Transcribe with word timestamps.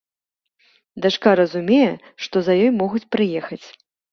Дачка 1.05 1.35
разумее, 1.41 1.91
што 2.27 2.35
за 2.49 2.53
ёй 2.65 2.71
могуць 2.81 3.07
прыехаць. 3.19 3.65